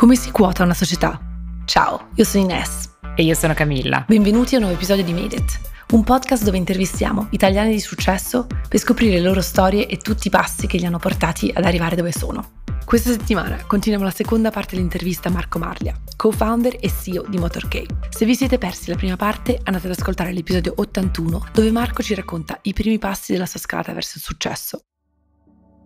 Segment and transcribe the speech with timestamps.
[0.00, 1.20] Come si quota una società?
[1.66, 2.88] Ciao, io sono Ines.
[3.14, 4.04] E io sono Camilla.
[4.08, 8.46] Benvenuti a un nuovo episodio di Made It, un podcast dove intervistiamo italiani di successo
[8.66, 11.96] per scoprire le loro storie e tutti i passi che li hanno portati ad arrivare
[11.96, 12.62] dove sono.
[12.82, 17.84] Questa settimana continuiamo la seconda parte dell'intervista a Marco Marlia, co-founder e CEO di MotorK.
[18.08, 22.14] Se vi siete persi la prima parte, andate ad ascoltare l'episodio 81, dove Marco ci
[22.14, 24.84] racconta i primi passi della sua scalata verso il successo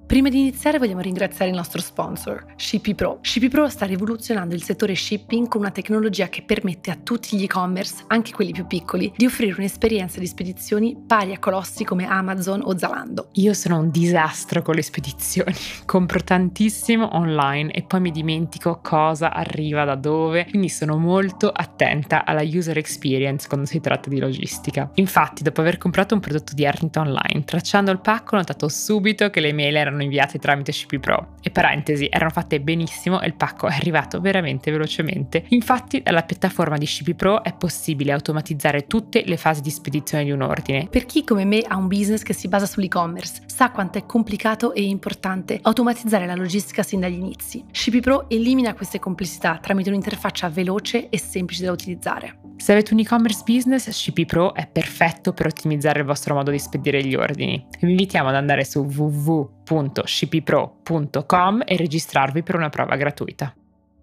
[0.06, 3.18] Prima di iniziare vogliamo ringraziare il nostro sponsor, Shippy Pro.
[3.22, 7.44] Shippy Pro sta rivoluzionando il settore shipping con una tecnologia che permette a tutti gli
[7.44, 12.60] e-commerce, anche quelli più piccoli, di offrire un'esperienza di spedizioni pari a colossi come Amazon
[12.62, 13.30] o Zalando.
[13.32, 15.54] Io sono un disastro con le spedizioni,
[15.86, 22.26] compro tantissimo online e poi mi dimentico cosa arriva da dove, quindi sono molto attenta
[22.26, 24.90] alla user experience quando si tratta di logistica.
[24.94, 29.30] Infatti, dopo aver comprato un prodotto di Arnito online, tracciando il pacco ho notato subito
[29.30, 31.34] che le mail erano erano inviate tramite CP Pro.
[31.40, 35.44] E parentesi, erano fatte benissimo e il pacco è arrivato veramente velocemente.
[35.48, 40.30] Infatti, dalla piattaforma di CP Pro è possibile automatizzare tutte le fasi di spedizione di
[40.30, 40.88] un ordine.
[40.90, 44.74] Per chi come me ha un business che si basa sull'e-commerce, sa quanto è complicato
[44.74, 47.64] e importante automatizzare la logistica sin dagli inizi.
[47.70, 52.43] CP Pro elimina queste complessità tramite un'interfaccia veloce e semplice da utilizzare.
[52.64, 56.58] Se avete un e-commerce business, CP Pro è perfetto per ottimizzare il vostro modo di
[56.58, 57.62] spedire gli ordini.
[57.78, 60.02] Vi invitiamo ad andare su www.cppro.com
[61.66, 63.54] e registrarvi per una prova gratuita.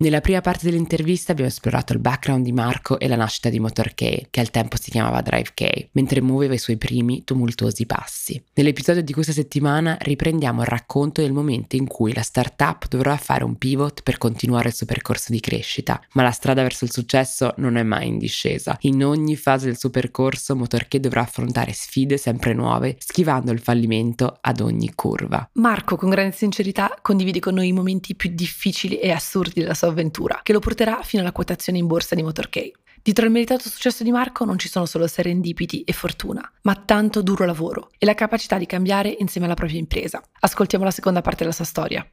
[0.01, 4.29] Nella prima parte dell'intervista abbiamo esplorato il background di Marco e la nascita di MotorK,
[4.31, 8.43] che al tempo si chiamava DriveK, mentre muoveva i suoi primi tumultuosi passi.
[8.55, 13.43] Nell'episodio di questa settimana riprendiamo il racconto del momento in cui la startup dovrà fare
[13.43, 17.53] un pivot per continuare il suo percorso di crescita, ma la strada verso il successo
[17.57, 18.75] non è mai in discesa.
[18.81, 24.35] In ogni fase del suo percorso MotorK dovrà affrontare sfide sempre nuove, schivando il fallimento
[24.41, 25.47] ad ogni curva.
[25.53, 29.89] Marco, con grande sincerità, condivide con noi i momenti più difficili e assurdi della sua
[29.91, 32.71] avventura, che lo porterà fino alla quotazione in borsa di MotorK.
[33.03, 37.21] Dietro il meritato successo di Marco non ci sono solo serendipiti e fortuna, ma tanto
[37.21, 40.21] duro lavoro e la capacità di cambiare insieme alla propria impresa.
[40.39, 42.07] Ascoltiamo la seconda parte della sua storia.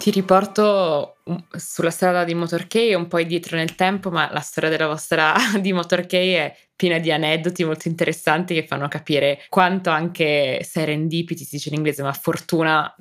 [0.00, 1.16] Ti riporto
[1.50, 5.74] sulla strada di Motorkey un po' indietro nel tempo, ma la storia della vostra di
[5.74, 11.68] Motorkey è piena di aneddoti molto interessanti che fanno capire quanto anche serendipiti, si dice
[11.68, 12.96] in inglese, ma fortuna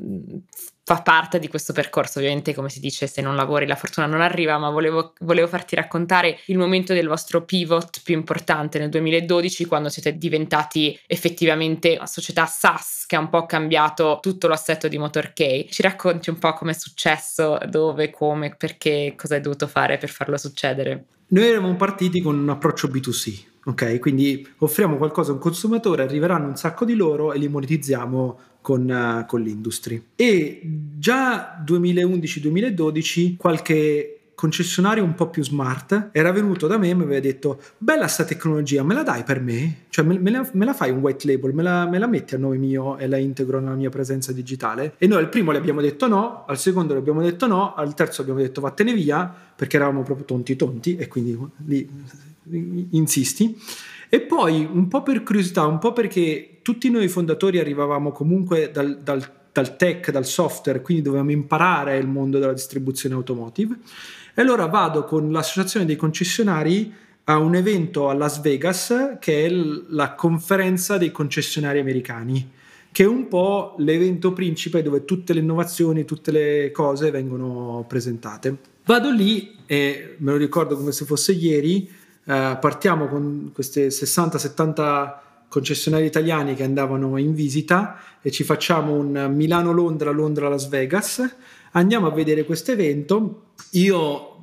[0.90, 2.18] fa parte di questo percorso.
[2.18, 5.76] Ovviamente, come si dice, se non lavori la fortuna non arriva, ma volevo, volevo, farti
[5.76, 12.08] raccontare il momento del vostro pivot più importante nel 2012, quando siete diventati effettivamente una
[12.08, 15.66] società SaaS che ha un po' cambiato tutto l'assetto di MotorK.
[15.70, 20.10] Ci racconti un po' come è successo, dove, come, perché, cosa hai dovuto fare per
[20.10, 21.06] farlo succedere?
[21.28, 23.49] Noi eravamo partiti con un approccio B2C.
[23.66, 28.40] Ok, quindi offriamo qualcosa a un consumatore, arriveranno un sacco di loro e li monetizziamo
[28.62, 30.02] con, uh, con l'industry.
[30.16, 30.62] E
[30.98, 37.20] già 2011-2012 qualche concessionario un po' più smart era venuto da me e mi aveva
[37.20, 39.80] detto bella sta tecnologia me la dai per me?
[39.90, 41.54] Cioè me, me, la, me la, fai un white label?
[41.54, 44.94] Me la, me la, metti a nome mio e la integro nella mia presenza digitale?
[44.98, 47.94] E noi al primo le abbiamo detto no al secondo le abbiamo detto no al
[47.96, 51.90] terzo abbiamo detto vattene via perché eravamo proprio tonti tonti e quindi lì
[52.92, 53.58] insisti
[54.10, 59.00] e poi un po' per curiosità un po' perché tutti noi fondatori arrivavamo comunque dal,
[59.04, 63.78] dal, dal tech, dal software, quindi dovevamo imparare il mondo della distribuzione automotive.
[64.34, 66.92] E allora vado con l'associazione dei concessionari
[67.26, 72.50] a un evento a Las Vegas che è la conferenza dei concessionari americani,
[72.92, 78.58] che è un po' l'evento principe dove tutte le innovazioni, tutte le cose vengono presentate.
[78.86, 81.88] Vado lì e me lo ricordo come se fosse ieri,
[82.30, 85.14] eh, partiamo con queste 60-70
[85.48, 91.28] concessionari italiani che andavano in visita e ci facciamo un Milano-Londra, Londra-Las Vegas.
[91.72, 93.54] Andiamo a vedere questo evento.
[93.72, 94.38] Io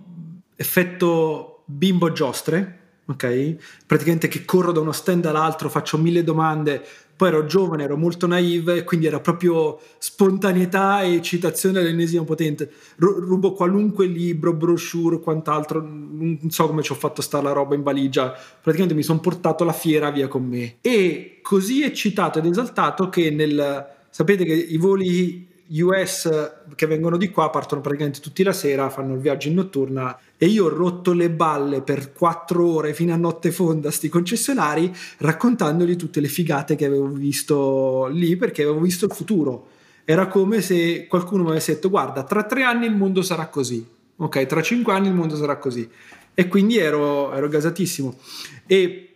[0.57, 3.55] effetto bimbo giostre, ok?
[3.87, 6.85] Praticamente che corro da uno stand all'altro, faccio mille domande,
[7.17, 12.71] poi ero giovane, ero molto naive, quindi era proprio spontaneità e citazione all'ennesima potente.
[12.97, 17.83] rubo qualunque libro, brochure, quant'altro, non so come ci ho fatto stare la roba in
[17.83, 18.31] valigia.
[18.31, 20.77] Praticamente mi sono portato la fiera via con me.
[20.83, 23.95] E così eccitato ed esaltato che nel...
[24.11, 29.15] Sapete che i voli US che vengono di qua partono praticamente tutti la sera, fanno
[29.15, 33.17] il viaggio in notturna e io ho rotto le balle per quattro ore fino a
[33.17, 38.81] notte fonda a sti concessionari raccontandogli tutte le figate che avevo visto lì perché avevo
[38.81, 39.69] visto il futuro.
[40.05, 43.85] Era come se qualcuno mi avesse detto guarda, tra tre anni il mondo sarà così,
[44.17, 45.89] ok, tra cinque anni il mondo sarà così.
[46.33, 48.15] E quindi ero, ero gasatissimo.
[48.67, 49.15] E,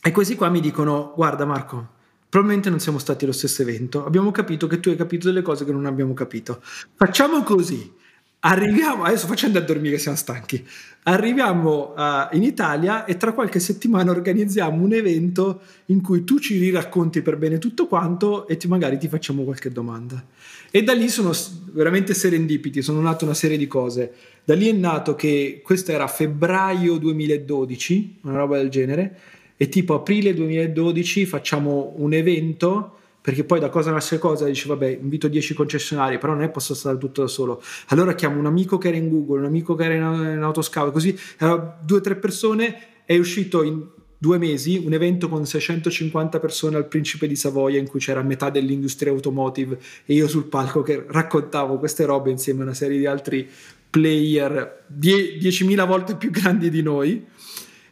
[0.00, 1.96] e questi qua mi dicono guarda Marco,
[2.28, 4.04] probabilmente non siamo stati allo stesso evento.
[4.04, 6.60] Abbiamo capito che tu hai capito delle cose che non abbiamo capito.
[6.94, 7.96] Facciamo così.
[8.40, 10.64] Arriviamo, adesso facendo a dormire siamo stanchi,
[11.04, 16.56] arriviamo uh, in Italia e tra qualche settimana organizziamo un evento in cui tu ci
[16.56, 20.24] riracconti per bene tutto quanto e ti, magari ti facciamo qualche domanda.
[20.70, 21.32] E da lì sono
[21.72, 24.12] veramente serendipiti, sono nate una serie di cose.
[24.44, 29.18] Da lì è nato che questo era febbraio 2012, una roba del genere,
[29.60, 34.46] e tipo aprile 2012 facciamo un evento perché poi da cosa nasce cosa?
[34.46, 37.60] Dice vabbè invito 10 concessionari però non è posso stare tutto da solo.
[37.88, 40.92] Allora chiamo un amico che era in Google un amico che era in, in autoscavo
[40.92, 43.84] così due o tre persone è uscito in
[44.16, 48.50] due mesi un evento con 650 persone al Principe di Savoia in cui c'era metà
[48.50, 53.06] dell'industria automotive e io sul palco che raccontavo queste robe insieme a una serie di
[53.06, 53.48] altri
[53.90, 57.26] player 10.000 volte più grandi di noi.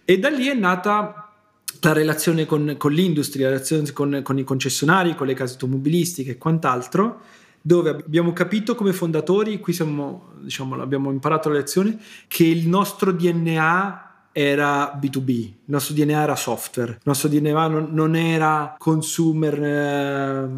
[0.04, 1.25] E da lì è nata
[1.80, 6.32] la relazione con, con l'industria, la relazione con, con, i concessionari, con le case automobilistiche
[6.32, 7.20] e quant'altro,
[7.60, 13.12] dove abbiamo capito come fondatori, qui siamo, diciamo, abbiamo imparato la lezione, che il nostro
[13.12, 19.62] DNA era B2B, il nostro DNA era software, il nostro DNA non, non era consumer,
[19.64, 20.48] eh,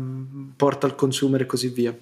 [0.56, 1.96] porta al consumer e così via.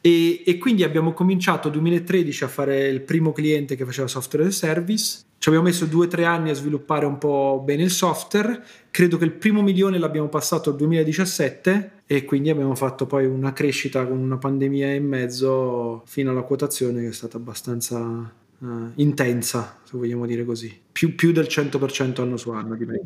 [0.00, 4.46] E, e, quindi abbiamo cominciato nel 2013 a fare il primo cliente che faceva software
[4.46, 5.20] as a service.
[5.38, 8.60] Ci abbiamo messo due o tre anni a sviluppare un po' bene il software.
[8.90, 13.52] Credo che il primo milione l'abbiamo passato nel 2017 e quindi abbiamo fatto poi una
[13.52, 19.78] crescita con una pandemia in mezzo fino alla quotazione che è stata abbastanza uh, intensa,
[19.84, 20.76] se vogliamo dire così.
[20.90, 23.00] Più, più del 100% anno su anno di me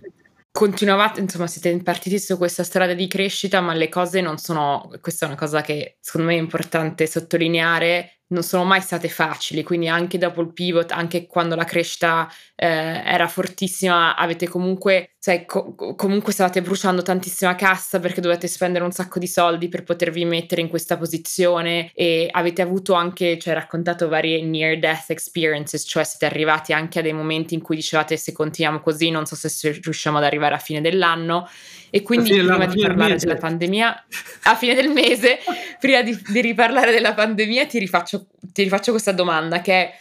[0.53, 5.25] continuavate, insomma, siete partiti su questa strada di crescita, ma le cose non sono, questa
[5.25, 9.89] è una cosa che secondo me è importante sottolineare, non sono mai state facili, quindi
[9.89, 15.75] anche dopo il pivot, anche quando la crescita eh, era fortissima, avete comunque, cioè, co-
[15.95, 20.63] comunque stavate bruciando tantissima cassa perché dovete spendere un sacco di soldi per potervi mettere
[20.63, 26.27] in questa posizione e avete avuto anche, cioè raccontato varie near death experiences, cioè siete
[26.27, 30.19] arrivati anche a dei momenti in cui dicevate se continuiamo così non so se riusciamo
[30.19, 31.49] ad arrivare a fine dell'anno
[31.95, 34.07] e quindi prima di parlare della pandemia,
[34.45, 35.41] a fine del mese,
[35.79, 39.95] prima di, di riparlare della pandemia, ti rifaccio, ti rifaccio questa domanda che è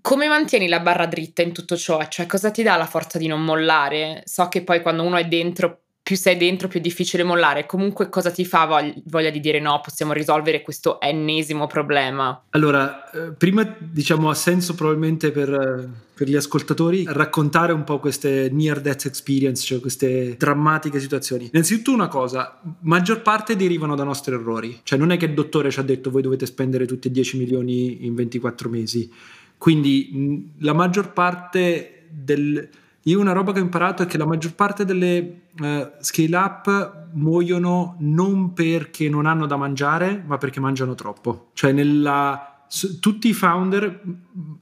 [0.00, 2.06] come mantieni la barra dritta in tutto ciò?
[2.06, 4.22] Cioè, cosa ti dà la forza di non mollare?
[4.24, 5.80] So che poi quando uno è dentro
[6.12, 7.64] più sei dentro, più è difficile mollare.
[7.64, 9.80] Comunque, cosa ti fa voglia, voglia di dire no?
[9.82, 12.44] Possiamo risolvere questo ennesimo problema?
[12.50, 17.98] Allora, eh, prima diciamo ha senso probabilmente per, eh, per, gli ascoltatori raccontare un po'
[17.98, 21.48] queste near death experience, cioè queste drammatiche situazioni.
[21.50, 24.80] Innanzitutto, una cosa: maggior parte derivano da nostri errori.
[24.82, 27.38] Cioè, non è che il dottore ci ha detto voi dovete spendere tutti e 10
[27.38, 29.10] milioni in 24 mesi.
[29.56, 32.68] Quindi, la maggior parte del
[33.04, 37.06] io una roba che ho imparato è che la maggior parte delle uh, scale up
[37.12, 41.50] muoiono non perché non hanno da mangiare, ma perché mangiano troppo.
[41.52, 44.02] Cioè nella, s- tutti i founder,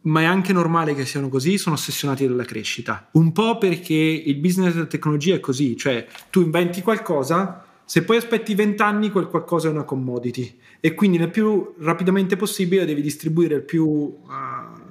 [0.02, 3.08] ma è anche normale che siano così, sono ossessionati dalla crescita.
[3.12, 8.16] Un po' perché il business della tecnologia è così, cioè tu inventi qualcosa, se poi
[8.16, 13.02] aspetti 20 anni quel qualcosa è una commodity e quindi nel più rapidamente possibile devi
[13.02, 14.18] distribuire il più uh,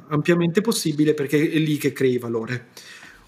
[0.10, 2.68] ampiamente possibile perché è lì che crei valore.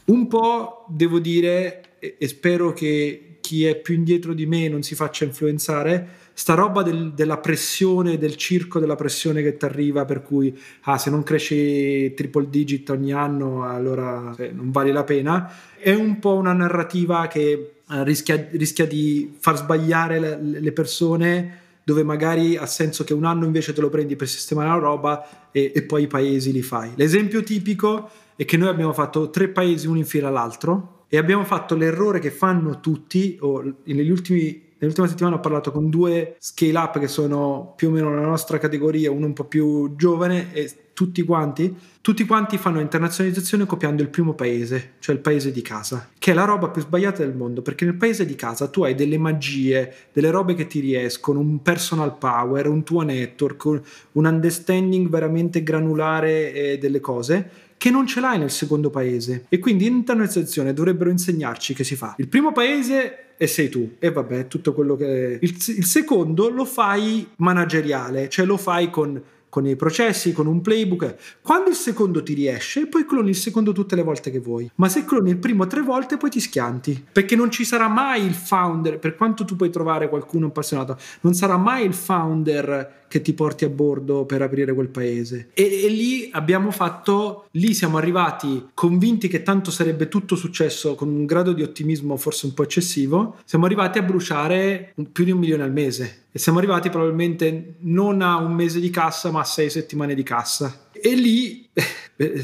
[0.05, 4.95] Un po' devo dire, e spero che chi è più indietro di me non si
[4.95, 10.21] faccia influenzare, sta roba del, della pressione, del circo della pressione che ti arriva, per
[10.21, 15.53] cui ah, se non cresci triple digit ogni anno, allora eh, non vale la pena,
[15.77, 21.59] è un po' una narrativa che eh, rischia, rischia, di far sbagliare le, le, persone,
[21.83, 25.49] dove magari ha senso che un anno invece te lo prendi per sistemare la roba
[25.51, 26.91] e, e poi i paesi li fai.
[26.95, 31.43] L'esempio tipico è che noi abbiamo fatto tre paesi uno in fila all'altro e abbiamo
[31.43, 36.75] fatto l'errore che fanno tutti, o negli ultimi Nell'ultima settimana ho parlato con due scale
[36.75, 40.71] up che sono più o meno nella nostra categoria, uno un po' più giovane e
[40.93, 46.09] tutti quanti, tutti quanti fanno internazionalizzazione copiando il primo paese, cioè il paese di casa,
[46.17, 48.95] che è la roba più sbagliata del mondo, perché nel paese di casa tu hai
[48.95, 53.81] delle magie, delle robe che ti riescono, un personal power, un tuo network,
[54.13, 59.45] un understanding veramente granulare eh, delle cose che non ce l'hai nel secondo paese.
[59.47, 62.15] E quindi in internazionalizzazione dovrebbero insegnarci che si fa.
[62.17, 63.95] Il primo paese e sei tu.
[63.97, 65.39] E vabbè, tutto quello che...
[65.41, 69.19] Il, il secondo lo fai manageriale, cioè lo fai con
[69.51, 71.39] con i processi, con un playbook.
[71.41, 74.71] Quando il secondo ti riesce, poi cloni il secondo tutte le volte che vuoi.
[74.75, 77.07] Ma se cloni il primo tre volte, poi ti schianti.
[77.11, 81.33] Perché non ci sarà mai il founder, per quanto tu puoi trovare qualcuno appassionato, non
[81.33, 85.49] sarà mai il founder che ti porti a bordo per aprire quel paese.
[85.53, 91.09] E, e, lì abbiamo fatto, lì siamo arrivati convinti che tanto sarebbe tutto successo con
[91.09, 95.39] un grado di ottimismo forse un po' eccessivo, siamo arrivati a bruciare più di un
[95.39, 99.43] milione al mese e siamo arrivati probabilmente non a un mese di cassa ma a
[99.43, 100.87] sei settimane di cassa.
[101.03, 101.67] E lì,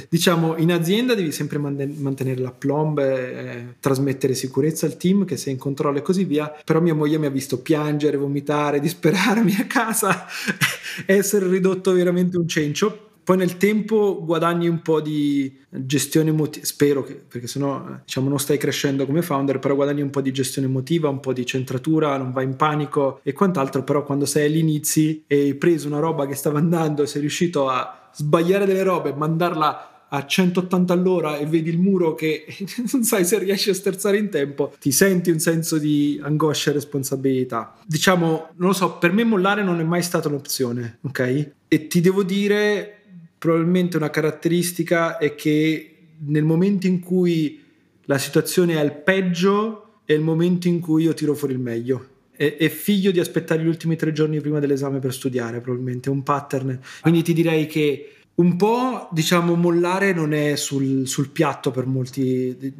[0.10, 5.54] diciamo, in azienda devi sempre mantenere la plomb, eh, trasmettere sicurezza al team che sei
[5.54, 6.52] in controllo e così via.
[6.64, 10.26] Però mia moglie mi ha visto piangere, vomitare, disperarmi a casa,
[11.06, 13.02] essere ridotto veramente un cencio.
[13.28, 18.40] Poi nel tempo guadagni un po' di gestione emotiva, spero che, perché sennò diciamo non
[18.40, 22.16] stai crescendo come founder, però guadagni un po' di gestione emotiva, un po' di centratura,
[22.16, 26.00] non vai in panico e quant'altro, però quando sei agli inizi e hai preso una
[26.00, 31.38] roba che stava andando e sei riuscito a sbagliare delle robe, mandarla a 180 all'ora
[31.38, 32.46] e vedi il muro che
[32.92, 36.74] non sai se riesci a sterzare in tempo, ti senti un senso di angoscia e
[36.74, 37.76] responsabilità.
[37.86, 41.52] Diciamo, non lo so, per me mollare non è mai stata un'opzione, ok?
[41.68, 43.00] E ti devo dire,
[43.38, 47.64] probabilmente una caratteristica è che nel momento in cui
[48.06, 52.16] la situazione è al peggio è il momento in cui io tiro fuori il meglio
[52.38, 56.24] è, figlio di aspettare gli ultimi tre giorni prima dell'esame per studiare, probabilmente, è un
[56.24, 56.80] pattern.
[57.02, 62.74] Quindi ti direi che un po', diciamo, mollare non è sul, sul piatto per molti,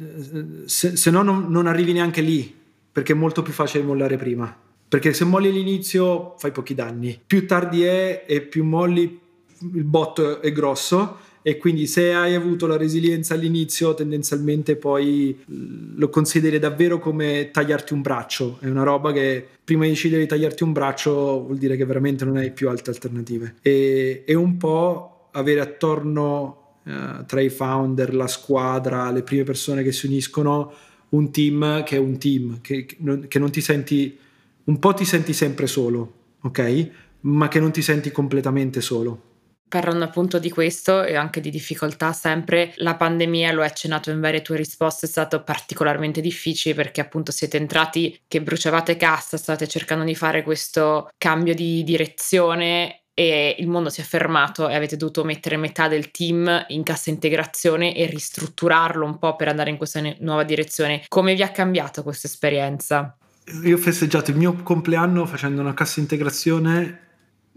[0.64, 2.54] se, se no non, non, arrivi neanche lì,
[2.92, 4.56] perché è molto più facile mollare prima.
[4.88, 9.20] Perché se molli all'inizio fai pochi danni, più tardi è e più molli
[9.74, 16.10] il botto è grosso e quindi se hai avuto la resilienza all'inizio tendenzialmente poi lo
[16.10, 20.62] consideri davvero come tagliarti un braccio, è una roba che prima di decidere di tagliarti
[20.62, 23.54] un braccio vuol dire che veramente non hai più altre alternative.
[23.62, 29.82] E, e un po' avere attorno uh, tra i founder, la squadra, le prime persone
[29.82, 30.70] che si uniscono
[31.08, 34.18] un team che è un team, che, che, non, che non ti senti,
[34.64, 36.12] un po' ti senti sempre solo,
[36.42, 36.90] ok?
[37.20, 39.27] Ma che non ti senti completamente solo
[39.68, 44.18] Parlando appunto di questo e anche di difficoltà, sempre la pandemia, lo hai accennato in
[44.18, 49.68] varie tue risposte, è stato particolarmente difficile perché appunto siete entrati che bruciavate cassa, state
[49.68, 54.96] cercando di fare questo cambio di direzione e il mondo si è fermato e avete
[54.96, 59.76] dovuto mettere metà del team in cassa integrazione e ristrutturarlo un po' per andare in
[59.76, 61.02] questa nuova direzione.
[61.08, 63.16] Come vi ha cambiato questa esperienza?
[63.64, 67.07] Io ho festeggiato il mio compleanno facendo una cassa integrazione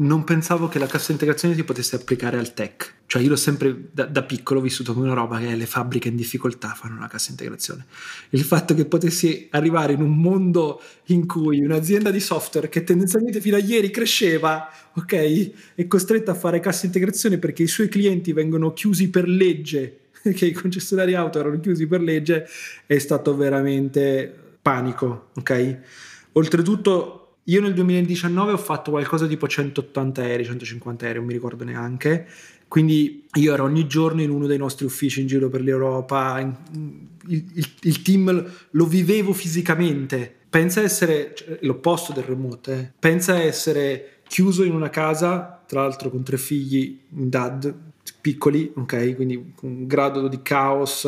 [0.02, 3.00] non pensavo che la cassa integrazione si potesse applicare al tech.
[3.06, 6.16] Cioè io l'ho sempre da, da, piccolo vissuto come una roba che le fabbriche in
[6.16, 7.86] difficoltà fanno una cassa integrazione.
[8.30, 13.42] Il fatto che potessi arrivare in un mondo in cui un'azienda di software che tendenzialmente
[13.42, 18.34] fino a ieri cresceva, ok, è costretta a fare cassa integrazione perché i suoi clienti
[18.34, 20.00] vengono chiusi per legge,
[20.34, 22.48] che i concessionari auto erano chiusi per legge,
[22.86, 25.80] è stato veramente panico, ok?
[26.34, 31.64] Oltretutto io nel 2019 ho fatto qualcosa tipo 180 aerei, 150 aerei, non mi ricordo
[31.64, 32.28] neanche.
[32.68, 37.46] Quindi io ero ogni giorno in uno dei nostri uffici in giro per l'Europa, il,
[37.54, 40.34] il, il team lo vivevo fisicamente.
[40.50, 42.92] Pensa essere cioè, l'opposto del remote, eh.
[42.98, 47.74] pensa essere chiuso in una casa, tra l'altro con tre figli, un dad,
[48.22, 49.16] piccoli, ok?
[49.16, 51.06] Quindi un grado di caos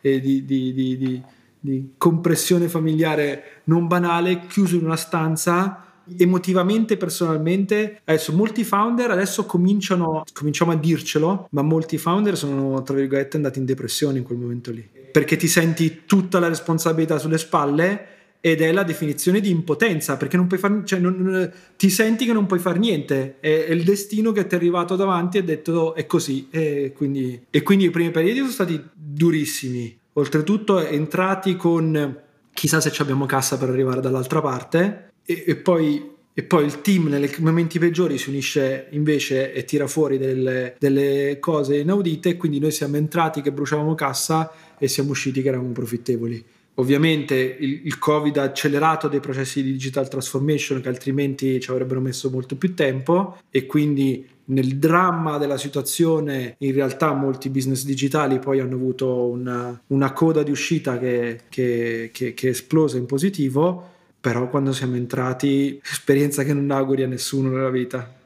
[0.00, 1.22] e di, di, di, di
[1.62, 5.84] di compressione familiare non banale, chiuso in una stanza.
[6.18, 12.96] Emotivamente, personalmente, adesso molti founder adesso cominciano, cominciamo a dircelo, ma molti founder sono tra
[12.96, 17.38] virgolette andati in depressione in quel momento lì, perché ti senti tutta la responsabilità sulle
[17.38, 18.06] spalle
[18.40, 22.32] ed è la definizione di impotenza, perché non puoi fare, cioè non, ti senti che
[22.32, 25.44] non puoi fare niente, è, è, il destino che ti è arrivato davanti e ha
[25.44, 31.56] detto è così, e quindi, e quindi i primi periodi sono stati durissimi, oltretutto entrati
[31.56, 32.20] con
[32.52, 37.08] chissà se abbiamo cassa per arrivare dall'altra parte e, e, poi, e, poi, il team
[37.08, 42.72] nei momenti peggiori si unisce invece e tira fuori delle, delle cose inaudite quindi noi
[42.72, 46.44] siamo entrati che bruciavamo cassa e siamo usciti che eravamo profittevoli.
[46.76, 52.00] Ovviamente il, il, Covid ha accelerato dei processi di digital transformation che altrimenti ci avrebbero
[52.00, 58.38] messo molto più tempo e quindi nel dramma della situazione in realtà molti business digitali
[58.38, 63.06] poi hanno avuto una, una coda di uscita che, che, che, che è esplosa in
[63.06, 68.20] positivo, però quando siamo entrati esperienza che non auguri a nessuno nella vita.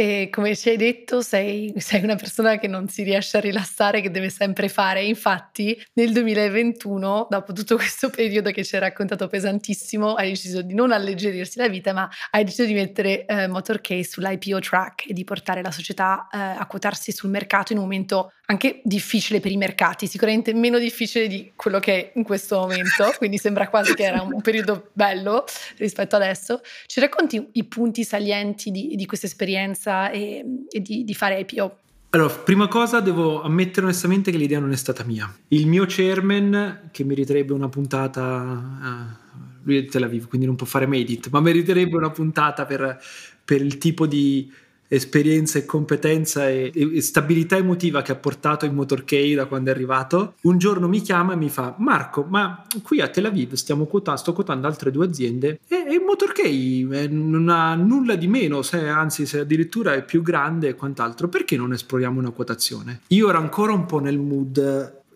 [0.00, 4.00] E come ci hai detto, sei, sei, una persona che non si riesce a rilassare,
[4.00, 5.02] che deve sempre fare.
[5.02, 10.72] Infatti, nel 2021, dopo tutto questo periodo che ci hai raccontato pesantissimo, hai deciso di
[10.72, 15.24] non alleggerirsi la vita, ma hai deciso di mettere eh, Motorcase sull'IPO track e di
[15.24, 19.58] portare la società eh, a quotarsi sul mercato in un momento anche difficile per i
[19.58, 24.04] mercati, sicuramente meno difficile di quello che è in questo momento, quindi sembra quasi che
[24.04, 25.44] era un periodo bello
[25.76, 26.62] rispetto adesso.
[26.86, 31.78] Ci racconti i punti salienti di, di questa esperienza e, e di, di fare IPO?
[32.10, 35.30] Allora, prima cosa devo ammettere onestamente che l'idea non è stata mia.
[35.48, 40.56] Il mio chairman, che meriterebbe una puntata, uh, lui è di Tel Aviv, quindi non
[40.56, 42.98] può fare Medit, ma meriterebbe una puntata per,
[43.44, 44.50] per il tipo di
[44.88, 49.74] esperienza e competenza e, e, stabilità emotiva che ha portato in Motorcade da quando è
[49.74, 53.84] arrivato, un giorno mi chiama e mi fa Marco, ma qui a Tel Aviv stiamo
[53.84, 58.62] quotando, sto quotando altre due aziende e, e Motorcade eh, non ha nulla di meno,
[58.62, 63.00] se, anzi se addirittura è più grande e quant'altro, perché non esploriamo una quotazione?
[63.08, 64.58] Io ero ancora un po' nel mood,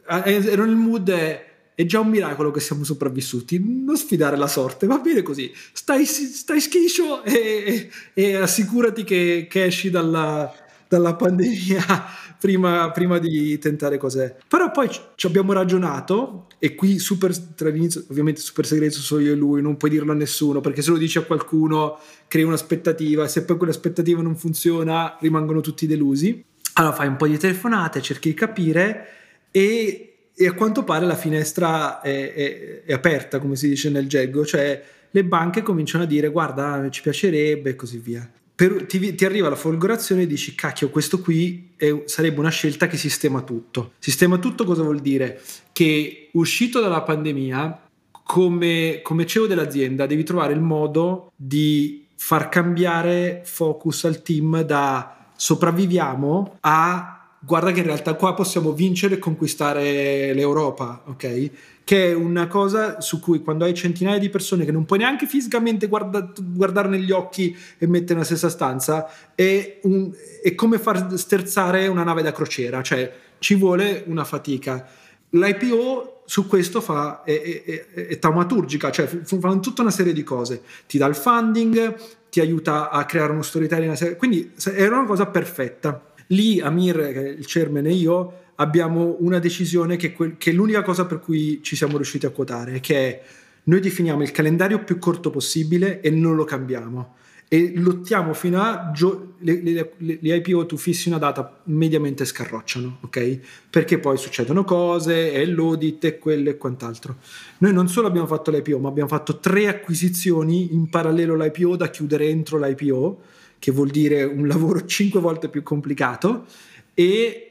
[0.08, 1.08] eh, ero nel mood...
[1.08, 3.62] Eh, è già un miracolo che siamo sopravvissuti.
[3.64, 5.52] Non sfidare la sorte, va bene così.
[5.72, 10.52] Stai, stai schiscio e, e, assicurati che, che esci dalla,
[10.86, 12.04] dalla pandemia
[12.38, 14.36] prima, prima, di tentare cose.
[14.46, 19.32] Però poi ci abbiamo ragionato e qui super, tra l'inizio, ovviamente super segreto solo io
[19.32, 21.98] e lui, non puoi dirlo a nessuno perché se lo dici a qualcuno
[22.28, 26.44] crei un'aspettativa se poi quell'aspettativa non funziona rimangono tutti delusi.
[26.74, 29.06] Allora fai un po' di telefonate, cerchi di capire
[29.50, 30.11] e
[30.42, 34.44] e a quanto pare la finestra è, è, è, aperta, come si dice nel Geggo,
[34.44, 38.28] cioè le banche cominciano a dire guarda ci piacerebbe e così via.
[38.54, 42.86] Per, ti, ti, arriva la folgorazione e dici cacchio questo qui è, sarebbe una scelta
[42.86, 43.92] che sistema tutto.
[43.98, 45.40] Sistema tutto cosa vuol dire?
[45.72, 47.88] Che uscito dalla pandemia
[48.22, 55.30] come, come CEO dell'azienda devi trovare il modo di far cambiare focus al team da
[55.36, 61.50] sopravviviamo a guarda che in realtà qua possiamo vincere e conquistare l'Europa, ok?
[61.84, 65.26] Che è una cosa su cui quando hai centinaia di persone che non puoi neanche
[65.26, 71.18] fisicamente guarda, guardare negli occhi e mettere nella stessa stanza, è, un, è come far
[71.18, 74.88] sterzare una nave da crociera, cioè ci vuole una fatica.
[75.30, 80.22] L'IPO su questo fa, è, è, è, è taumaturgica, cioè fa tutta una serie di
[80.22, 80.62] cose.
[80.86, 81.96] Ti dà il funding,
[82.30, 87.86] ti aiuta a creare uno storytelling, quindi era una cosa perfetta Lì Amir, il chairman
[87.86, 91.96] e io abbiamo una decisione che, que- che, è l'unica cosa per cui ci siamo
[91.96, 93.22] riusciti a quotare, che è
[93.64, 97.14] noi definiamo il calendario più corto possibile e non lo cambiamo
[97.52, 103.00] e lottiamo fino a gio- le, le, le, IPO tu fissi una data mediamente scarrocciano,
[103.02, 103.40] ok?
[103.68, 107.16] Perché poi succedono cose, è l'audit e quello e quant'altro.
[107.58, 111.90] Noi non solo abbiamo fatto l'IPO, ma abbiamo fatto tre acquisizioni in parallelo all'IPO da
[111.90, 113.20] chiudere entro l'IPO
[113.62, 116.46] che vuol dire un lavoro cinque volte più complicato,
[116.94, 117.46] e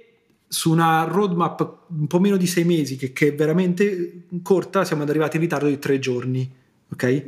[0.45, 5.03] su una roadmap un po' meno di sei mesi, che, che è veramente corta, siamo
[5.03, 6.51] arrivati in ritardo di tre giorni.
[6.91, 7.25] Ok?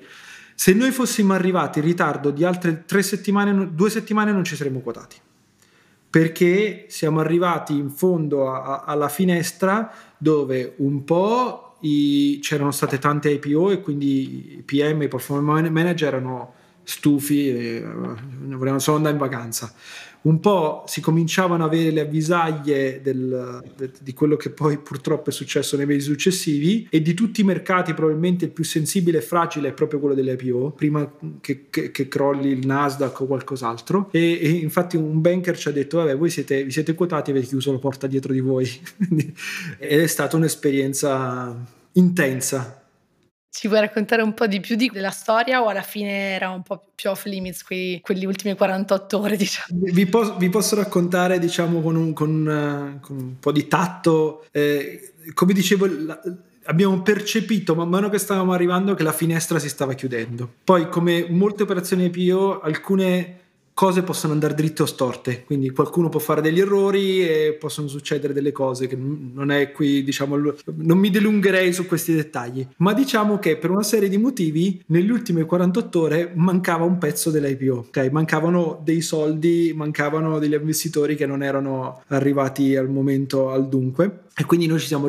[0.54, 4.82] Se noi fossimo arrivati in ritardo di altre tre settimane, due settimane non ci saremmo
[4.82, 5.16] quotati.
[6.10, 13.00] Perché siamo arrivati in fondo a, a, alla finestra dove un po' i, c'erano state
[13.00, 18.16] tante IPO e quindi i PM, i performance manager erano stufi e uh,
[18.56, 19.74] volevano solo andare in vacanza.
[20.24, 25.30] Un po' si cominciavano ad avere le avvisaglie del, de, di quello che poi purtroppo
[25.30, 29.22] è successo nei mesi successivi e di tutti i mercati probabilmente il più sensibile e
[29.22, 34.08] fragile è proprio quello delle IPO, prima che, che, che crolli il Nasdaq o qualcos'altro.
[34.12, 37.34] E, e, infatti un banker ci ha detto, vabbè, voi siete, vi siete quotati e
[37.34, 38.66] avete chiuso la porta dietro di voi.
[39.78, 41.54] Ed è stata un'esperienza
[41.92, 42.83] intensa
[43.54, 46.64] ci vuoi raccontare un po' di più di della storia o alla fine era un
[46.64, 49.80] po' più off limits quei, quegli ultimi 48 ore diciamo?
[49.80, 54.46] Vi, po- vi posso raccontare diciamo con un, con, uh, con un po' di tatto,
[54.52, 56.20] eh, come dicevo la,
[56.64, 60.52] abbiamo percepito man mano che stavamo arrivando che la finestra si stava chiudendo.
[60.64, 63.42] Poi come molte operazioni IPO alcune
[63.74, 68.34] cose possono andare dritte o storte, quindi qualcuno può fare degli errori e possono succedere
[68.34, 70.36] delle cose che non è qui, diciamo,
[70.76, 75.12] non mi dilungherei su questi dettagli, ma diciamo che per una serie di motivi nelle
[75.12, 78.10] ultime 48 ore mancava un pezzo dell'IPO, ok?
[78.12, 84.22] Mancavano dei soldi, mancavano degli investitori che non erano arrivati al momento al dunque.
[84.36, 85.08] E quindi noi ci siamo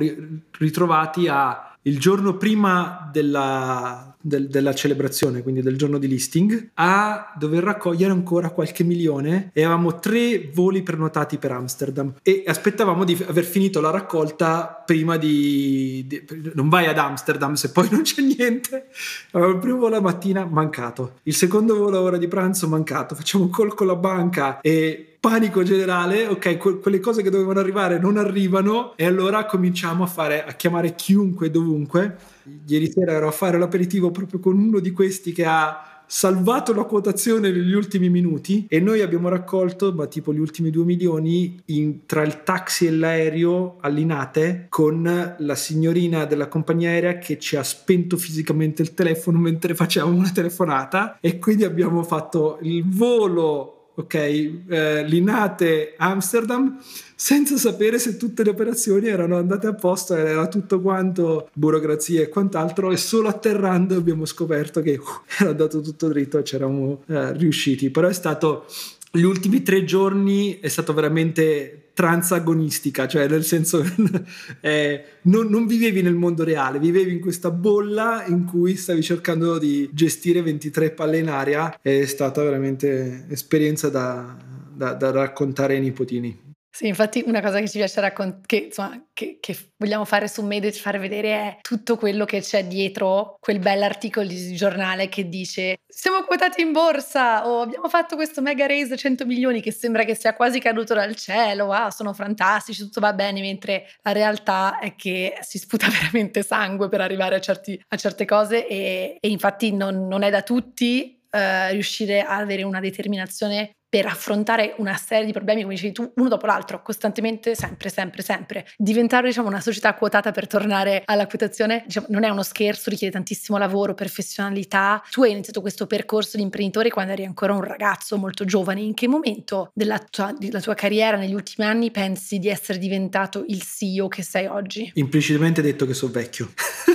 [0.59, 7.35] ritrovati a il giorno prima della del, della celebrazione, quindi del giorno di listing, a
[7.37, 13.23] dover raccogliere ancora qualche milione e avevamo tre voli prenotati per Amsterdam e aspettavamo di
[13.29, 18.23] aver finito la raccolta prima di, di non vai ad Amsterdam se poi non c'è
[18.23, 18.87] niente.
[19.33, 23.15] Allora, il primo volo la mattina mancato, il secondo volo a ora di pranzo mancato,
[23.15, 27.61] facciamo un call con la banca e panico generale, ok, que- quelle cose che dovevano
[27.61, 32.33] arrivare non arrivano e allora cominciamo a fare a chiamare chiunque dovunque.
[32.67, 36.85] Ieri sera ero a fare l'aperitivo proprio con uno di questi che ha salvato la
[36.85, 42.05] quotazione negli ultimi minuti e noi abbiamo raccolto ma tipo gli ultimi due milioni in,
[42.07, 47.63] tra il taxi e l'aereo all'Inate con la signorina della compagnia aerea che ci ha
[47.63, 54.15] spento fisicamente il telefono mentre facevamo una telefonata e quindi abbiamo fatto il volo ok,
[54.15, 56.79] eh, Linate Amsterdam,
[57.15, 62.29] senza sapere se tutte le operazioni erano andate a posto, era tutto quanto burocrazia e
[62.29, 65.05] quant'altro, e solo atterrando abbiamo scoperto che uh,
[65.39, 67.91] era andato tutto dritto e c'eravamo eh, riusciti.
[67.91, 68.67] Però è stato
[69.15, 73.85] gli ultimi tre giorni è stato veramente transagonistica, cioè nel senso
[74.61, 79.59] eh, non, non, vivevi nel mondo reale, vivevi in questa bolla in cui stavi cercando
[79.59, 84.37] di gestire 23 palle in aria, è stata veramente esperienza da,
[84.75, 86.54] da, da raccontare ai nipotini.
[86.77, 88.69] Sì, infatti una cosa che ci piace raccontare, che,
[89.13, 93.61] che, che, vogliamo fare su Made fare vedere è tutto quello che c'è dietro quel
[93.61, 98.97] bell'articolo di giornale che dice siamo quotati in borsa o abbiamo fatto questo mega raise
[98.97, 103.13] 100 milioni che sembra che sia quasi caduto dal cielo, wow, sono fantastici, tutto va
[103.13, 107.97] bene, mentre la realtà è che si sputa veramente sangue per arrivare a, certi, a
[107.97, 112.81] certe cose e, e infatti non, non, è da tutti uh, riuscire a avere una
[112.81, 117.91] determinazione per affrontare una serie di problemi, come dicevi tu, uno dopo l'altro, costantemente, sempre,
[117.91, 118.67] sempre, sempre.
[118.77, 123.13] Diventare, diciamo, una società quotata per tornare alla quotazione, diciamo, non è uno scherzo, richiede
[123.13, 125.01] tantissimo lavoro, professionalità.
[125.13, 128.81] Tu hai iniziato questo percorso di imprenditore quando eri ancora un ragazzo molto giovane.
[128.81, 133.45] In che momento della tua, della tua carriera, negli ultimi anni, pensi di essere diventato
[133.47, 134.91] il CEO che sei oggi?
[134.95, 136.51] Implicitamente detto che sono vecchio.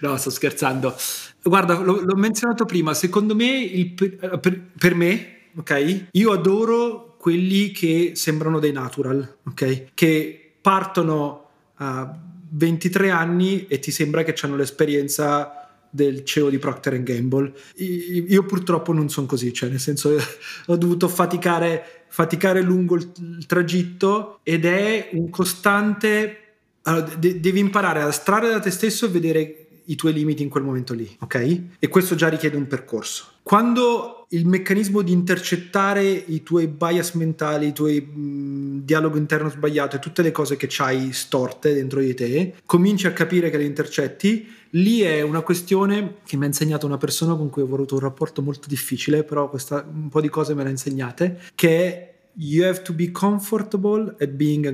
[0.00, 0.94] no, sto scherzando.
[1.42, 6.06] Guarda, l'ho, l'ho menzionato prima, secondo me, il, per, per, me, ok?
[6.12, 9.92] Io adoro quelli che sembrano dei natural, ok?
[9.94, 12.18] Che partono a
[12.52, 15.60] 23 anni e ti sembra che hanno l'esperienza
[15.90, 17.52] del CEO di Procter Gamble.
[17.76, 20.16] Io purtroppo non sono così, cioè nel senso
[20.66, 26.36] ho dovuto faticare, faticare lungo il, il tragitto ed è un costante...
[26.82, 30.48] Allora, de- devi imparare a astrarre da te stesso e vedere i tuoi limiti in
[30.48, 31.62] quel momento lì, ok?
[31.78, 33.26] E questo già richiede un percorso.
[33.42, 39.96] Quando il meccanismo di intercettare i tuoi bias mentali, i tuoi mh, dialogo interno sbagliato
[39.96, 43.64] e tutte le cose che hai storte dentro di te, cominci a capire che le
[43.64, 47.94] intercetti, lì è una questione che mi ha insegnato una persona con cui ho avuto
[47.94, 51.68] un rapporto molto difficile, però questa, un po' di cose me le ha insegnate, che
[51.68, 54.64] è you have to be comfortable at being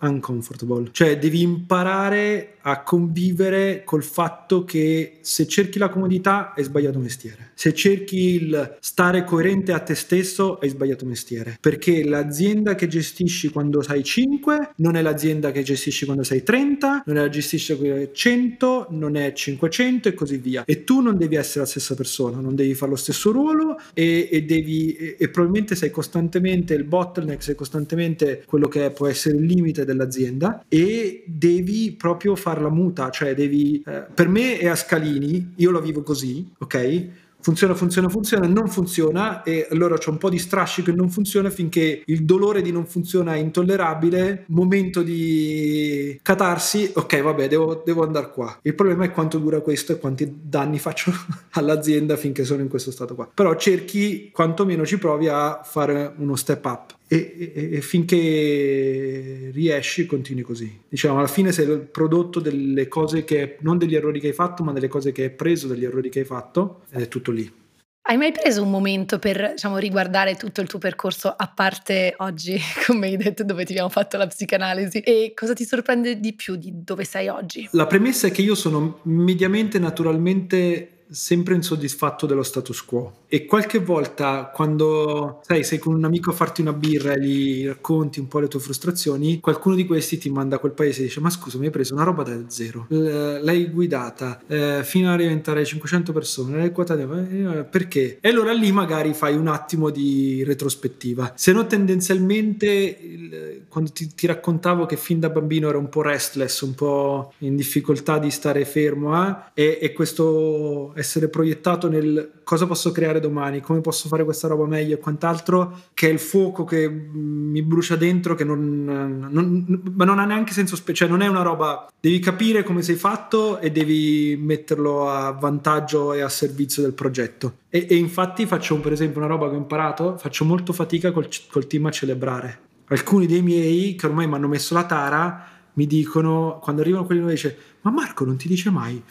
[0.00, 0.88] uncomfortable.
[0.90, 7.50] Cioè devi imparare a convivere col fatto che se cerchi la comodità hai sbagliato mestiere.
[7.54, 11.58] Se cerchi il stare coerente a te stesso hai sbagliato mestiere.
[11.60, 17.04] Perché l'azienda che gestisci quando sei 5 non è l'azienda che gestisci quando sei 30,
[17.06, 20.64] non è la gestisci quando sei 100, non è 500 e così via.
[20.64, 24.28] E tu non devi essere la stessa persona, non devi fare lo stesso ruolo e,
[24.30, 29.36] e devi e, e probabilmente sei costantemente il bottleneck, sei costantemente quello che può essere
[29.36, 33.82] il limite dell'azienda e devi proprio fare farla muta, cioè devi...
[33.86, 37.10] Eh, per me è a scalini, io la vivo così, ok?
[37.42, 41.50] funziona, funziona, funziona, non funziona e allora c'è un po' di strascico e non funziona
[41.50, 48.04] finché il dolore di non funziona è intollerabile, momento di catarsi, ok vabbè devo, devo
[48.04, 48.56] andare qua.
[48.62, 51.12] Il problema è quanto dura questo e quanti danni faccio
[51.52, 53.28] all'azienda finché sono in questo stato qua.
[53.34, 56.94] Però cerchi, quantomeno ci provi a fare uno step up.
[57.12, 60.80] E, e, e, finché riesci continui così.
[60.88, 64.64] Diciamo, alla fine sei il prodotto delle cose che, non degli errori che hai fatto,
[64.64, 67.60] ma delle cose che hai preso dagli errori che hai fatto, ed è tutto lì.
[68.04, 72.58] Hai mai preso un momento per diciamo, riguardare tutto il tuo percorso, a parte oggi,
[72.86, 75.00] come hai detto, dove ti abbiamo fatto la psicanalisi?
[75.00, 77.68] E cosa ti sorprende di più di dove sei oggi?
[77.72, 83.20] La premessa è che io sono mediamente naturalmente sempre insoddisfatto dello status quo.
[83.28, 87.66] E qualche volta quando sai, sei con un amico a farti una birra e gli
[87.66, 91.04] racconti un po' le tue frustrazioni, qualcuno di questi ti manda a quel paese e
[91.04, 95.16] dice ma scusa mi hai preso una roba da zero, l'hai guidata eh, fino a
[95.16, 98.18] diventare 500 persone, l'hai quotata, eh, perché?
[98.20, 104.26] E allora lì magari fai un attimo di retrospettiva, se no tendenzialmente quando ti, ti,
[104.26, 108.64] raccontavo che fin da bambino ero un po' restless, un po' in difficoltà di stare
[108.64, 114.24] fermo eh, e, e questo essere proiettato nel cosa posso creare domani, come posso fare
[114.24, 118.84] questa roba meglio e quant'altro, che è il fuoco che mi brucia dentro, che non,
[119.30, 122.82] non, ma non ha neanche senso, spe- cioè non è una roba, devi capire come
[122.82, 127.58] sei fatto e devi metterlo a vantaggio e a servizio del progetto.
[127.68, 131.28] E, e infatti faccio per esempio una roba che ho imparato, faccio molto fatica col,
[131.50, 132.58] col team a celebrare.
[132.86, 137.20] Alcuni dei miei che ormai mi hanno messo la tara mi dicono, quando arrivano quelli
[137.20, 139.02] nuovi, dice, ma Marco non ti dice mai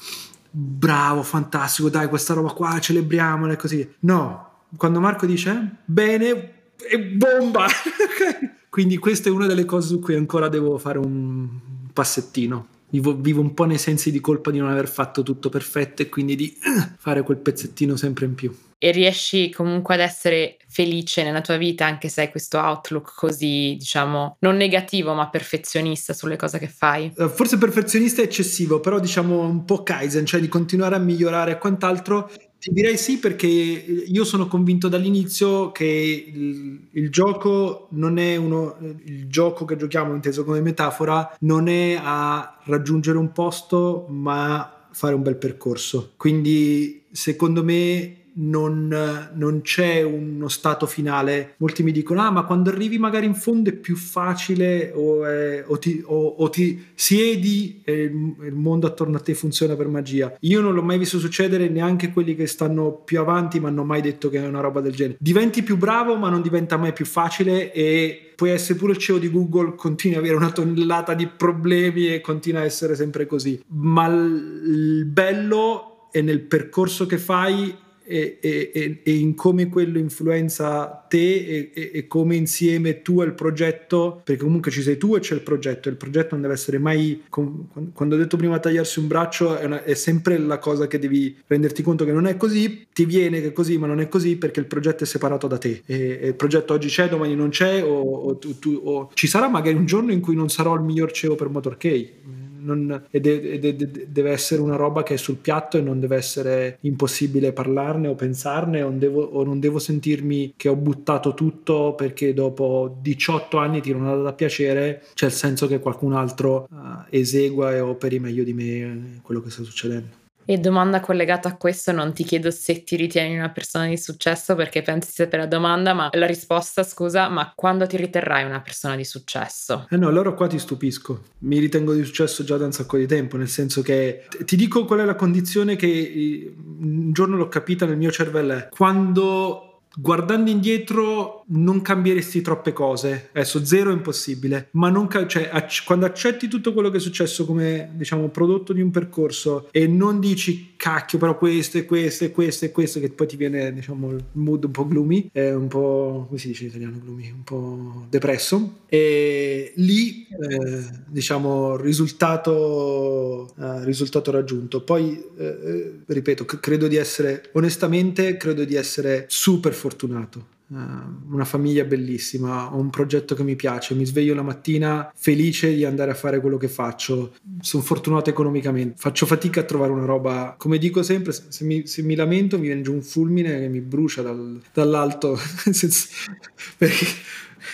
[0.51, 3.95] bravo, fantastico, dai, questa roba qua celebriamola e così.
[4.01, 7.67] No, quando Marco dice bene, è bomba.
[8.69, 11.49] Quindi questa è una delle cose su cui ancora devo fare un
[11.91, 12.67] passettino.
[12.91, 16.10] Vivo, vivo, un po' nei sensi di colpa di non aver fatto tutto perfetto e
[16.10, 21.21] quindi di uh, fare quel pezzettino sempre in più e riesci comunque ad essere felice
[21.21, 26.36] nella tua vita anche se hai questo outlook così, diciamo, non negativo ma perfezionista sulle
[26.36, 27.13] cose che fai?
[27.15, 31.51] Eh, forse perfezionista è eccessivo, però diciamo un po' Kaizen, cioè di continuare a migliorare
[31.51, 32.32] e quant'altro.
[32.62, 35.84] Ti direi sì perché io sono convinto dall'inizio che
[36.32, 42.00] il, il, gioco non è uno, il gioco che giochiamo inteso come metafora, non è
[42.00, 46.12] a raggiungere un posto ma fare un bel percorso.
[46.17, 51.55] Quindi secondo me non, non, c'è uno stato finale.
[51.57, 55.63] Molti mi dicono: Ah, ma quando arrivi magari in fondo è più facile, o, è,
[55.65, 59.87] o, ti, o, o ti, siedi e il, il, mondo attorno a te funziona per
[59.87, 60.35] magia.
[60.41, 64.01] Io non l'ho mai visto succedere, neanche quelli che stanno più avanti mi hanno mai
[64.01, 65.17] detto che è una roba del genere.
[65.19, 69.17] Diventi più bravo, ma non diventa mai più facile e puoi essere pure il CEO
[69.19, 73.61] di Google, continui ad avere una tonnellata di problemi e continua a essere sempre così.
[73.67, 81.05] Ma il bello è nel percorso che fai e, e, e, in come quello influenza
[81.07, 85.35] te e, e, come insieme tu al progetto, perché comunque ci sei tu e c'è
[85.35, 89.57] il progetto, il progetto non deve essere mai, quando ho detto prima tagliarsi un braccio,
[89.57, 93.05] è, una, è, sempre la cosa che devi renderti conto che non è così, ti
[93.05, 95.83] viene che è così, ma non è così perché il progetto è separato da te.
[95.85, 99.47] E, il progetto oggi c'è, domani non c'è, o, o, tu, tu, o ci sarà
[99.47, 103.63] magari un giorno in cui non sarò il miglior CEO per Motorkey non, ed, ed,
[103.63, 108.08] ed, deve essere una roba che è sul piatto e non deve essere impossibile parlarne
[108.08, 112.97] o pensarne o non devo, o non devo sentirmi che ho buttato tutto perché dopo
[113.02, 117.74] 18 anni ti non ha da piacere, c'è il senso che qualcun altro uh, esegua
[117.74, 120.19] e operi meglio di me eh, quello che sta succedendo.
[120.45, 124.56] E domanda collegata a questo, non ti chiedo se ti ritieni una persona di successo
[124.56, 128.95] perché pensi sapere la domanda, ma la risposta, scusa, ma quando ti riterrai una persona
[128.95, 129.88] di successo?
[129.89, 131.23] Eh no, allora qua ti stupisco.
[131.39, 134.86] Mi ritengo di successo già da un sacco di tempo, nel senso che ti dico
[134.86, 141.43] qual è la condizione che un giorno l'ho capita nel mio cervello, quando guardando indietro
[141.47, 143.30] non cambieresti troppe cose.
[143.34, 144.69] Adesso zero è impossibile.
[144.71, 148.82] Ma non cioè, acc- quando accetti tutto quello che è successo come diciamo prodotto di
[148.82, 153.10] un percorso e non dici cacchio però questo e questo e questo e questo che
[153.10, 156.63] poi ti viene diciamo il mood un po' gloomy è un po' come si dice
[156.63, 157.30] in italiano gloomy?
[157.32, 158.80] Un po' depresso.
[158.88, 164.84] E lì eh, diciamo risultato eh, risultato raggiunto.
[164.84, 170.59] Poi eh, eh ripeto credo di essere onestamente credo di essere super fortunato.
[170.71, 175.73] Uh, una famiglia bellissima, ho un progetto che mi piace, mi sveglio la mattina felice
[175.75, 180.05] di andare a fare quello che faccio, sono fortunato economicamente, faccio fatica a trovare una
[180.05, 183.67] roba, come dico sempre, se mi, se mi lamento mi viene giù un fulmine che
[183.67, 185.37] mi brucia dal, dall'alto,
[186.77, 187.05] perché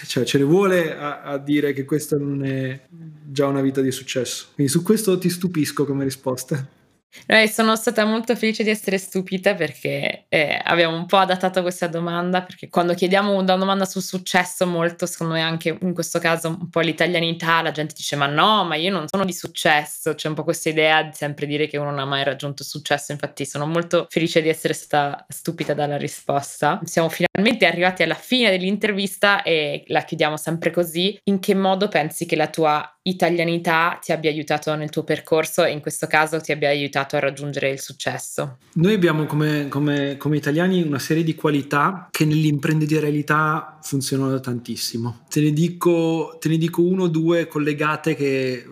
[0.07, 2.81] cioè, ce ne vuole a, a dire che questa non è
[3.29, 4.47] già una vita di successo.
[4.55, 6.75] Quindi su questo ti stupisco come risposta.
[7.25, 11.87] Eh, sono stata molto felice di essere stupita perché eh, abbiamo un po' adattato questa
[11.87, 16.49] domanda perché quando chiediamo una domanda sul successo molto secondo me anche in questo caso
[16.49, 20.13] un po' l'italianità la gente dice ma no ma io non sono di successo.
[20.15, 23.11] C'è un po' questa idea di sempre dire che uno non ha mai raggiunto successo.
[23.11, 26.79] Infatti sono molto felice di essere stata stupita dalla risposta.
[26.83, 31.19] Siamo finalmente arrivati alla fine dell'intervista e la chiudiamo sempre così.
[31.25, 35.71] In che modo pensi che la tua italianità ti abbia aiutato nel tuo percorso e
[35.71, 38.57] in questo caso ti abbia aiutato a raggiungere il successo?
[38.73, 45.25] Noi abbiamo come, come, come italiani una serie di qualità che nell'imprenditorialità funzionano tantissimo.
[45.29, 48.65] Te ne dico, te ne dico uno o due collegate che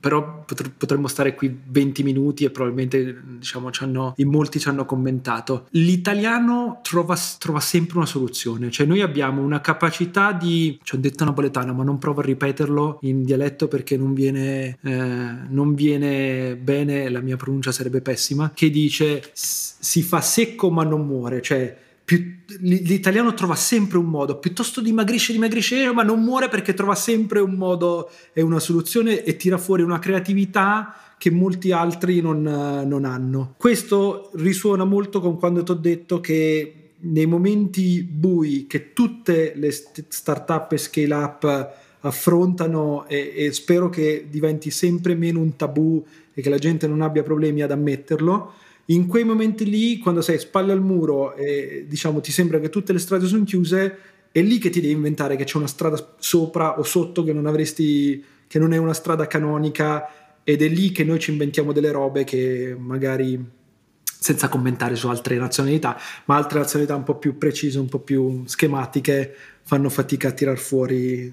[0.00, 5.66] però potremmo stare qui 20 minuti e probabilmente diciamo, hanno, in molti ci hanno commentato.
[5.70, 11.24] L'italiano trova, trova, sempre una soluzione, cioè noi abbiamo una capacità di, ci ho detto
[11.24, 17.08] napoletano, ma non provo a ripeterlo in dialetto perché non viene, eh, non viene bene,
[17.10, 22.38] la mia pronuncia sarebbe pessima, che dice si fa secco ma non muore, cioè più,
[22.58, 27.52] l'italiano trova sempre un modo, piuttosto dimagrisce, dimagrisce, ma non muore perché trova sempre un
[27.52, 33.54] modo e una soluzione e tira fuori una creatività che molti altri non, non hanno.
[33.56, 39.70] Questo risuona molto con quando ti ho detto che nei momenti bui che tutte le
[39.70, 46.42] start-up e scale up affrontano e, e spero che diventi sempre meno un tabù e
[46.42, 48.52] che la gente non abbia problemi ad ammetterlo,
[48.90, 52.92] in quei momenti lì, quando sei spalle al muro e diciamo ti sembra che tutte
[52.92, 53.98] le strade sono chiuse,
[54.32, 57.46] è lì che ti devi inventare che c'è una strada sopra o sotto che non
[57.46, 60.08] avresti, che non è una strada canonica
[60.42, 63.58] ed è lì che noi ci inventiamo delle robe che magari
[64.04, 68.42] senza commentare su altre nazionalità, ma altre nazionalità un po' più precise, un po' più
[68.46, 71.32] schematiche, fanno fatica a tirar fuori eh,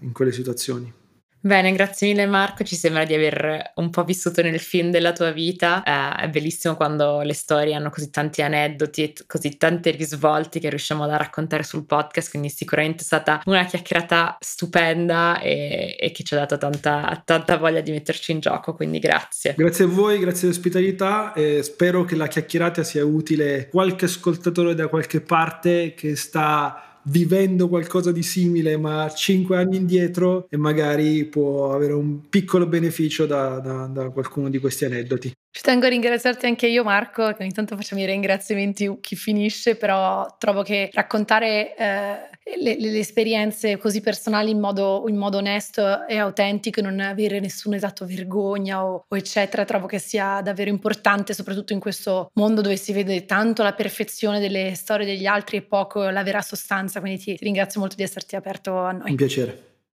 [0.00, 0.92] in quelle situazioni.
[1.40, 5.30] Bene, grazie mille Marco, ci sembra di aver un po' vissuto nel film della tua
[5.30, 10.58] vita, eh, è bellissimo quando le storie hanno così tanti aneddoti e così tanti risvolti
[10.58, 16.10] che riusciamo a raccontare sul podcast, quindi sicuramente è stata una chiacchierata stupenda e, e
[16.10, 19.54] che ci ha dato tanta, tanta, voglia di metterci in gioco, quindi grazie.
[19.56, 24.74] Grazie a voi, grazie all'ospitalità e spero che la chiacchierata sia utile a qualche ascoltatore
[24.74, 31.24] da qualche parte che sta vivendo qualcosa di simile ma cinque anni indietro e magari
[31.24, 35.32] può avere un piccolo beneficio da, da, da qualcuno di questi aneddoti.
[35.58, 39.74] Ci tengo a ringraziarti anche io Marco, che ogni tanto facciamo i ringraziamenti chi finisce,
[39.74, 42.16] però trovo che raccontare eh,
[42.60, 47.74] le, le, esperienze così personali in modo, in modo, onesto e autentico, non avere nessun
[47.74, 52.76] esatto vergogna o, o, eccetera, trovo che sia davvero importante, soprattutto in questo mondo dove
[52.76, 57.18] si vede tanto la perfezione delle storie degli altri e poco la vera sostanza, quindi
[57.18, 59.10] ti, ti ringrazio molto di esserti aperto a noi.
[59.10, 59.67] Un piacere.